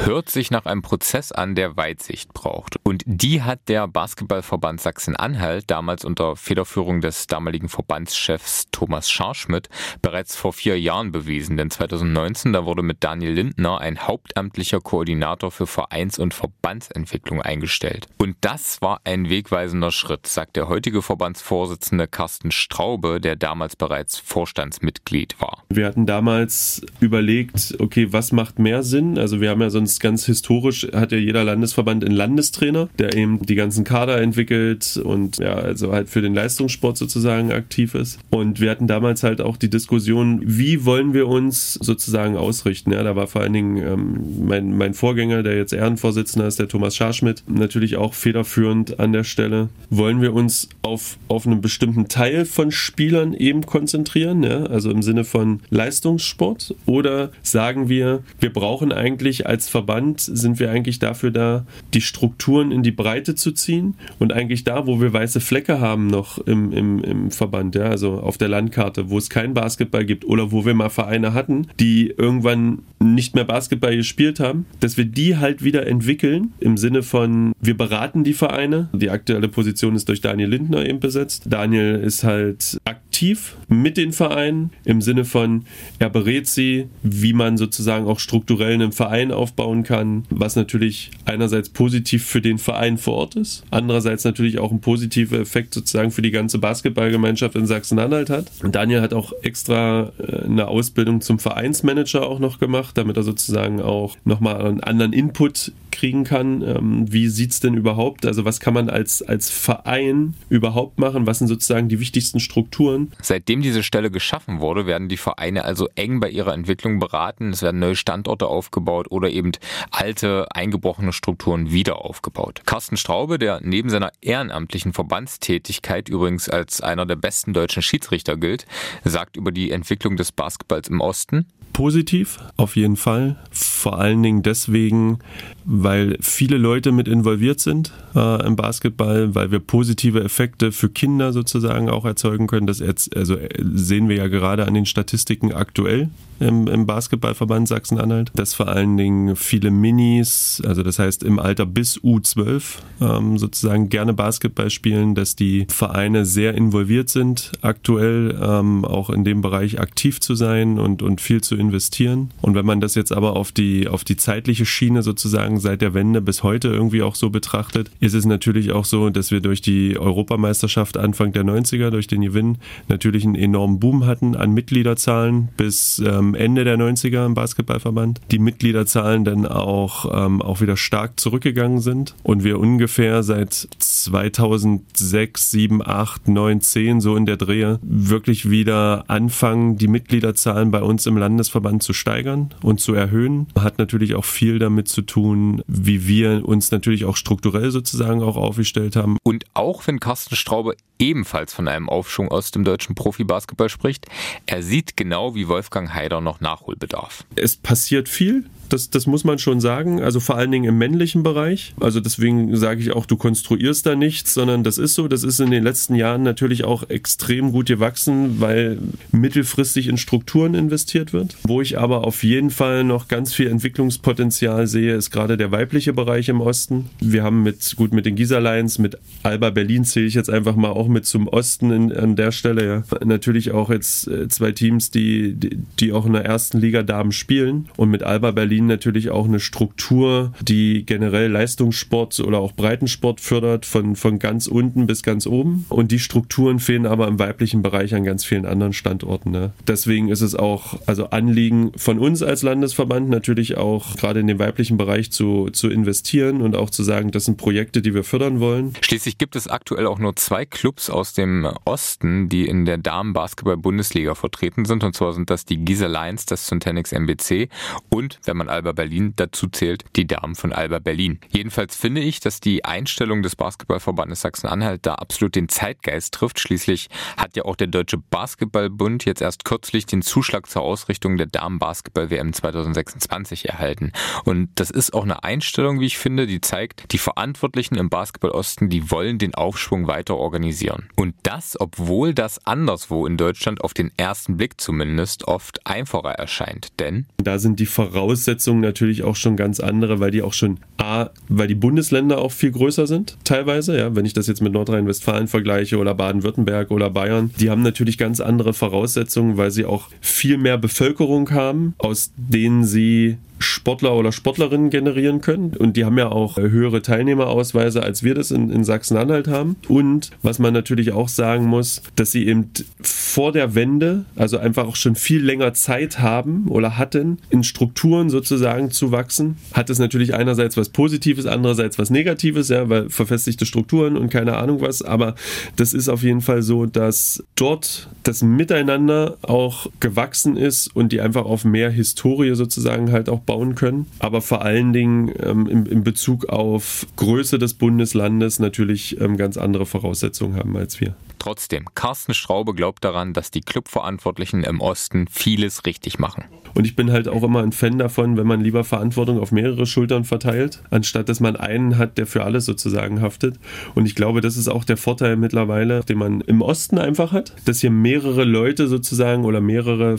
[0.09, 2.77] Hört sich nach einem Prozess an, der Weitsicht braucht.
[2.83, 9.69] Und die hat der Basketballverband Sachsen-Anhalt damals unter Federführung des damaligen Verbandschefs Thomas Scharschmidt
[10.01, 11.59] bereits vor vier Jahren bewiesen.
[11.59, 18.07] Denn 2019, da wurde mit Daniel Lindner ein hauptamtlicher Koordinator für Vereins- und Verbandsentwicklung eingestellt.
[18.17, 24.17] Und das war ein wegweisender Schritt, sagt der heutige Verbandsvorsitzende Carsten Straube, der damals bereits
[24.19, 25.65] Vorstandsmitglied war.
[25.69, 29.19] Wir hatten damals überlegt, okay, was macht mehr Sinn?
[29.19, 33.45] Also wir haben ja sonst ganz historisch, hat ja jeder Landesverband einen Landestrainer, der eben
[33.45, 38.19] die ganzen Kader entwickelt und ja, also halt für den Leistungssport sozusagen aktiv ist.
[38.31, 42.93] Und wir hatten damals halt auch die Diskussion, wie wollen wir uns sozusagen ausrichten.
[42.93, 46.69] Ja, da war vor allen Dingen ähm, mein, mein Vorgänger, der jetzt Ehrenvorsitzender ist, der
[46.69, 49.69] Thomas Scharschmidt, natürlich auch federführend an der Stelle.
[49.91, 54.65] Wollen wir uns auf, auf einen bestimmten Teil von Spielern eben konzentrieren, ja?
[54.65, 56.75] also im Sinne von Leistungssport?
[56.87, 59.88] Oder sagen wir, wir brauchen eigentlich als Verband,
[60.19, 64.87] sind wir eigentlich dafür da, die Strukturen in die Breite zu ziehen und eigentlich da,
[64.87, 67.85] wo wir weiße Flecke haben noch im, im, im Verband, ja?
[67.85, 71.69] also auf der Landkarte, wo es kein Basketball gibt oder wo wir mal Vereine hatten,
[71.81, 77.03] die irgendwann nicht mehr Basketball gespielt haben, dass wir die halt wieder entwickeln im Sinne
[77.03, 78.89] von, wir beraten die Vereine.
[78.93, 81.45] Die aktuelle Position ist durch Daniel Lindner eben besetzt.
[81.47, 85.65] Daniel ist halt aktiv mit den Vereinen im Sinne von,
[85.99, 91.69] er berät sie, wie man sozusagen auch strukturell einen Verein aufbauen kann, was natürlich einerseits
[91.69, 96.23] positiv für den Verein vor Ort ist, andererseits natürlich auch ein positiver Effekt sozusagen für
[96.23, 98.51] die ganze Basketballgemeinschaft in Sachsen-Anhalt hat.
[98.63, 103.23] Und Daniel hat auch extra äh, eine Ausbildung zum Vereinsmanager auch noch gemacht, damit er
[103.23, 106.63] sozusagen auch nochmal einen anderen Input kriegen kann.
[106.63, 108.27] Ähm, wie sieht es denn überhaupt?
[108.27, 111.27] Also was kann man als, als Verein überhaupt machen?
[111.27, 113.13] Was sind sozusagen die wichtigsten Strukturen?
[113.23, 117.51] Seitdem diese Stelle geschaffen wurde, werden die Vereine also eng bei ihrer Entwicklung beraten.
[117.51, 119.53] Es werden neue Standorte aufgebaut oder eben
[119.91, 122.63] alte, eingebrochene Strukturen wieder aufgebaut.
[122.67, 128.67] Carsten Straube, der neben seiner ehrenamtlichen Verbandstätigkeit übrigens als einer der besten deutschen Schiedsrichter gilt,
[129.05, 131.47] sagt über die Entwicklung des Basketballs im Osten,
[131.79, 133.37] positiv, auf jeden Fall.
[133.53, 135.21] Vor allen Dingen deswegen,
[135.65, 141.33] weil viele Leute mit involviert sind äh, im Basketball, weil wir positive Effekte für Kinder
[141.33, 142.67] sozusagen auch erzeugen können.
[142.67, 142.83] Das
[143.15, 146.09] also äh, sehen wir ja gerade an den Statistiken aktuell
[146.41, 151.67] im, im Basketballverband Sachsen-Anhalt, dass vor allen Dingen viele Minis, also das heißt im Alter
[151.67, 152.63] bis U12
[153.01, 159.25] ähm, sozusagen gerne Basketball spielen, dass die Vereine sehr involviert sind, aktuell ähm, auch in
[159.25, 162.31] dem Bereich aktiv zu sein und, und viel zu investieren.
[162.41, 165.95] Und wenn man das jetzt aber auf die, auf die zeitliche Schiene sozusagen seit der
[165.95, 169.61] Wende bis heute irgendwie auch so betrachtet, ist es natürlich auch so, dass wir durch
[169.61, 175.49] die Europameisterschaft Anfang der 90er, durch den Gewinn, natürlich einen enormen Boom hatten an Mitgliederzahlen
[175.57, 178.21] bis ähm, Ende der 90er im Basketballverband.
[178.31, 185.51] Die Mitgliederzahlen dann auch, ähm, auch wieder stark zurückgegangen sind und wir ungefähr seit 2006,
[185.51, 191.07] 7, 8, 9, 10 so in der Drehe wirklich wieder anfangen, die Mitgliederzahlen bei uns
[191.07, 193.47] im Landesverband zu steigern und zu erhöhen.
[193.59, 198.37] Hat natürlich auch viel damit zu tun, wie wir uns natürlich auch strukturell sozusagen auch
[198.37, 199.19] aufgestellt haben.
[199.23, 204.07] Und auch wenn Carsten Straube ebenfalls von einem Aufschwung aus dem deutschen Profibasketball spricht,
[204.47, 207.25] er sieht genau wie Wolfgang Heider noch Nachholbedarf.
[207.35, 208.45] Es passiert viel.
[208.69, 210.03] Das, das muss man schon sagen.
[210.03, 211.75] Also vor allen Dingen im männlichen Bereich.
[211.81, 215.09] Also deswegen sage ich auch, du konstruierst da nichts, sondern das ist so.
[215.09, 218.79] Das ist in den letzten Jahren natürlich auch extrem gut gewachsen, weil
[219.13, 221.37] mittelfristig in Strukturen investiert wird.
[221.43, 225.93] Wo ich aber auf jeden Fall noch ganz viel Entwicklungspotenzial sehe, ist gerade der weibliche
[225.93, 226.91] Bereich im Osten.
[227.01, 230.57] Wir haben mit, gut, mit den Gisa Lions, mit Alba Berlin zähle ich jetzt einfach
[230.57, 232.83] mal auch mit zum Osten in, an der Stelle, ja.
[233.05, 237.13] Natürlich auch jetzt äh, zwei Teams, die, die, die auch in der ersten Liga Damen
[237.13, 242.53] spielen und mit Alba Berlin Berlin natürlich auch eine Struktur, die generell Leistungssport oder auch
[242.53, 245.65] Breitensport fördert, von, von ganz unten bis ganz oben.
[245.69, 249.31] Und die Strukturen fehlen aber im weiblichen Bereich an ganz vielen anderen Standorten.
[249.31, 249.53] Ne?
[249.69, 254.41] Deswegen ist es auch also Anliegen von uns als Landesverband natürlich auch gerade in den
[254.41, 258.41] weiblichen Bereich zu, zu investieren und auch zu sagen, das sind Projekte, die wir fördern
[258.41, 258.73] wollen.
[258.81, 264.17] Schließlich gibt es aktuell auch nur zwei Clubs aus dem Osten, die in der Damen-Basketball-Bundesliga
[264.17, 264.83] vertreten sind.
[264.83, 267.49] Und zwar sind das die Gießer Lions des Centenix MBC
[267.89, 271.19] und, wenn man Alba Berlin dazu zählt, die Damen von Alba Berlin.
[271.29, 276.41] Jedenfalls finde ich, dass die Einstellung des Basketballverbandes Sachsen-Anhalt da absolut den Zeitgeist trifft.
[276.41, 281.27] Schließlich hat ja auch der Deutsche Basketballbund jetzt erst kürzlich den Zuschlag zur Ausrichtung der
[281.27, 283.93] Damen-Basketball-WM 2026 erhalten.
[284.25, 288.69] Und das ist auch eine Einstellung, wie ich finde, die zeigt, die Verantwortlichen im Basketball-Osten,
[288.69, 290.89] die wollen den Aufschwung weiter organisieren.
[290.97, 296.69] Und das, obwohl das anderswo in Deutschland auf den ersten Blick zumindest oft einfacher erscheint.
[296.81, 300.59] Denn da sind die Voraussetzungen Voraussetzungen natürlich auch schon ganz andere, weil die auch schon
[300.77, 304.53] A, weil die Bundesländer auch viel größer sind, teilweise, ja, wenn ich das jetzt mit
[304.53, 309.89] Nordrhein-Westfalen vergleiche oder Baden-Württemberg oder Bayern, die haben natürlich ganz andere Voraussetzungen, weil sie auch
[310.01, 315.55] viel mehr Bevölkerung haben, aus denen sie Sportler oder Sportlerinnen generieren können.
[315.57, 319.57] Und die haben ja auch höhere Teilnehmerausweise, als wir das in, in Sachsen-Anhalt haben.
[319.69, 324.67] Und was man natürlich auch sagen muss, dass sie eben vor der Wende, also einfach
[324.67, 329.37] auch schon viel länger Zeit haben oder hatten, in Strukturen sozusagen zu wachsen.
[329.53, 334.37] Hat es natürlich einerseits was Positives, andererseits was Negatives, ja, weil verfestigte Strukturen und keine
[334.37, 334.83] Ahnung was.
[334.83, 335.15] Aber
[335.57, 341.01] das ist auf jeden Fall so, dass dort das Miteinander auch gewachsen ist und die
[341.01, 343.87] einfach auf mehr Historie sozusagen halt auch bauen können.
[343.99, 349.37] Aber vor allen Dingen ähm, in, in, Bezug auf Größe des Bundeslandes natürlich ähm, ganz
[349.37, 350.97] andere Voraussetzungen haben als wir.
[351.29, 356.25] Trotzdem, Carsten Straube glaubt daran, dass die Clubverantwortlichen im Osten vieles richtig machen.
[356.55, 359.67] Und ich bin halt auch immer ein Fan davon, wenn man lieber Verantwortung auf mehrere
[359.67, 363.39] Schultern verteilt, anstatt dass man einen hat, der für alles sozusagen haftet.
[363.75, 367.35] Und ich glaube, das ist auch der Vorteil mittlerweile, den man im Osten einfach hat,
[367.45, 369.97] dass hier mehrere Leute sozusagen oder mehrere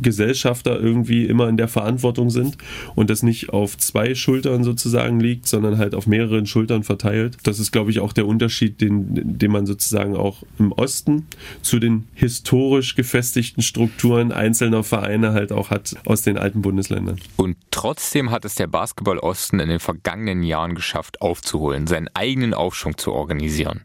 [0.00, 2.58] Gesellschafter irgendwie immer in der Verantwortung sind
[2.94, 7.38] und das nicht auf zwei Schultern sozusagen liegt, sondern halt auf mehreren Schultern verteilt.
[7.44, 11.26] Das ist, glaube ich, auch der Unterschied, den, den man sozusagen auch im Osten
[11.62, 17.18] zu den historisch gefestigten Strukturen einzelner Vereine halt auch hat aus den alten Bundesländern.
[17.36, 22.54] Und trotzdem hat es der Basketball Osten in den vergangenen Jahren geschafft, aufzuholen, seinen eigenen
[22.54, 23.82] Aufschwung zu organisieren.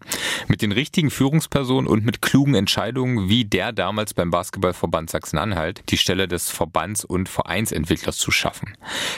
[0.47, 5.97] Mit den richtigen Führungspersonen und mit klugen Entscheidungen wie der damals beim Basketballverband Sachsen-Anhalt, die
[5.97, 8.73] Stelle des Verbands- und Vereinsentwicklers zu schaffen.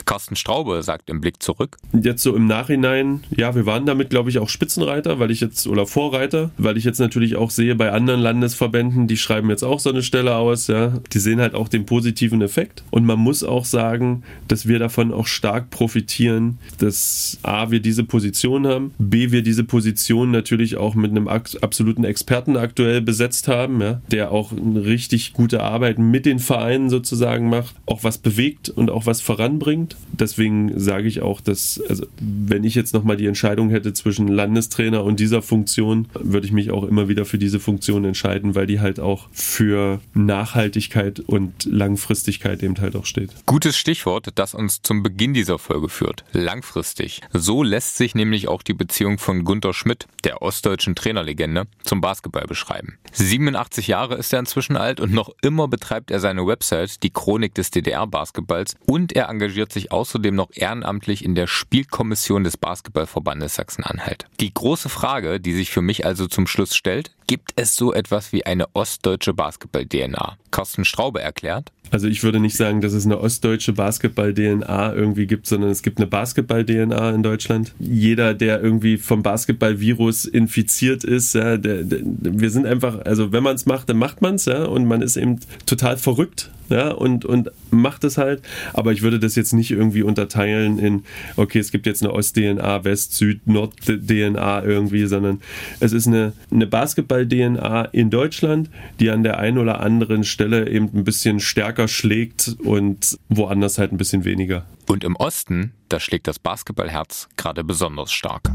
[0.06, 1.78] Carsten Straube sagt im Blick zurück.
[1.94, 5.68] Jetzt so im Nachhinein, ja, wir waren damit, glaube ich, auch Spitzenreiter, weil ich jetzt,
[5.68, 9.80] oder Vorreiter, weil ich jetzt natürlich auch sehe bei anderen Landesverbänden, die schreiben jetzt auch
[9.80, 11.00] so eine Stelle aus, ja.
[11.12, 12.84] Die sehen halt auch den positiven Effekt.
[12.92, 18.04] Und man muss auch sagen, dass wir davon auch stark profitieren, dass A, wir diese
[18.04, 23.82] Position haben, B, wir diese Position natürlich auch mit einem absoluten Experten aktuell besetzt haben,
[23.82, 28.70] ja, der auch eine richtig gute Arbeit mit den Vereinen sozusagen macht, auch was bewegt
[28.70, 29.96] und auch was voranbringt.
[30.12, 35.04] Deswegen sage ich auch, dass, also, wenn ich jetzt nochmal die Entscheidung hätte zwischen Landestrainer
[35.04, 38.80] und dieser Funktion, würde ich mich auch immer wieder für diese Funktion entscheiden, weil die
[38.80, 43.32] halt auch für Nachhaltigkeit und Langfristigkeit eben halt auch steht.
[43.46, 46.24] Gutes Stichwort, das uns zum Beginn dieser Folge führt.
[46.32, 47.22] Langfristig.
[47.32, 52.46] So lässt sich nämlich auch die Beziehung von Gunter Schmidt, der ostdeutschen Trainerlegende, zum Basketball
[52.46, 52.98] beschreiben.
[53.14, 57.54] 87 Jahre ist er inzwischen alt und noch immer betreibt er seine Website, die Chronik
[57.54, 64.26] des DDR-Basketballs, und er engagiert sich außerdem noch ehrenamtlich in der Spielkommission des Basketballverbandes Sachsen-Anhalt.
[64.40, 68.32] Die große Frage, die sich für mich also zum Schluss stellt, gibt es so etwas
[68.32, 70.38] wie eine ostdeutsche Basketball-DNA?
[70.52, 71.72] Carsten Straube erklärt.
[71.94, 76.00] Also ich würde nicht sagen, dass es eine ostdeutsche Basketball-DNA irgendwie gibt, sondern es gibt
[76.00, 77.72] eine Basketball-DNA in Deutschland.
[77.78, 83.44] Jeder, der irgendwie vom Basketball-Virus infiziert ist, ja, der, der, wir sind einfach, also wenn
[83.44, 86.90] man es macht, dann macht man es, ja, und man ist eben total verrückt ja,
[86.92, 88.42] und, und macht es halt.
[88.74, 91.04] Aber ich würde das jetzt nicht irgendwie unterteilen in,
[91.36, 95.42] okay, es gibt jetzt eine Ost-DNA, West-, Süd-, Nord-DNA irgendwie, sondern
[95.80, 100.90] es ist eine, eine Basketball-DNA in Deutschland, die an der einen oder anderen Stelle eben
[100.94, 104.66] ein bisschen stärker schlägt und woanders halt ein bisschen weniger.
[104.88, 108.50] Und im Osten, da schlägt das Basketballherz gerade besonders stark.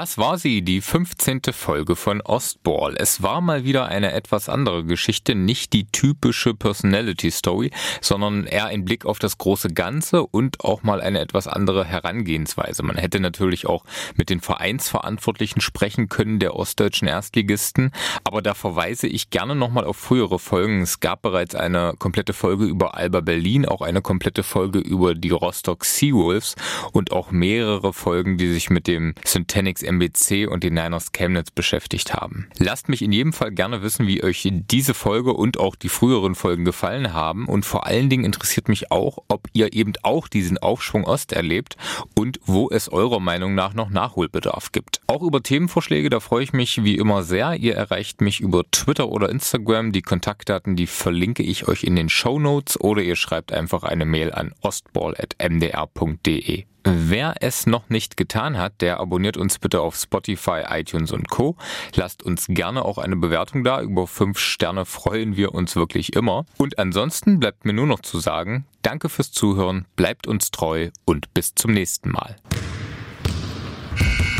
[0.00, 1.42] Das war sie, die 15.
[1.52, 2.94] Folge von Ostball.
[2.96, 8.64] Es war mal wieder eine etwas andere Geschichte, nicht die typische Personality Story, sondern eher
[8.64, 12.82] ein Blick auf das große Ganze und auch mal eine etwas andere Herangehensweise.
[12.82, 13.84] Man hätte natürlich auch
[14.16, 17.92] mit den Vereinsverantwortlichen sprechen können der ostdeutschen Erstligisten,
[18.24, 20.80] aber da verweise ich gerne nochmal auf frühere Folgen.
[20.80, 25.28] Es gab bereits eine komplette Folge über Alba Berlin, auch eine komplette Folge über die
[25.28, 26.54] Rostock Seawolves
[26.92, 32.14] und auch mehrere Folgen, die sich mit dem Syntanix MBC und den Niners Chemnitz beschäftigt
[32.14, 32.48] haben.
[32.58, 36.34] Lasst mich in jedem Fall gerne wissen, wie euch diese Folge und auch die früheren
[36.34, 40.58] Folgen gefallen haben und vor allen Dingen interessiert mich auch, ob ihr eben auch diesen
[40.58, 41.76] Aufschwung Ost erlebt
[42.18, 45.00] und wo es eurer Meinung nach noch Nachholbedarf gibt.
[45.06, 47.56] Auch über Themenvorschläge, da freue ich mich wie immer sehr.
[47.56, 49.92] Ihr erreicht mich über Twitter oder Instagram.
[49.92, 54.04] Die Kontaktdaten, die verlinke ich euch in den Show Notes oder ihr schreibt einfach eine
[54.04, 56.64] Mail an ostball.mdr.de.
[56.84, 61.56] Wer es noch nicht getan hat, der abonniert uns bitte auf Spotify, iTunes und Co.
[61.94, 63.82] Lasst uns gerne auch eine Bewertung da.
[63.82, 66.46] Über fünf Sterne freuen wir uns wirklich immer.
[66.56, 71.34] Und ansonsten bleibt mir nur noch zu sagen, danke fürs Zuhören, bleibt uns treu und
[71.34, 72.36] bis zum nächsten Mal.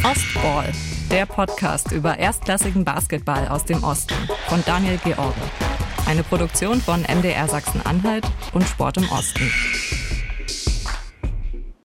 [0.02, 0.72] Ostball,
[1.10, 4.14] der Podcast über erstklassigen Basketball aus dem Osten
[4.48, 5.34] von Daniel George.
[6.06, 8.24] Eine Produktion von MDR Sachsen-Anhalt
[8.54, 9.50] und Sport im Osten.